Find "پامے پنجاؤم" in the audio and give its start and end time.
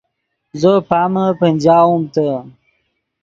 0.89-2.01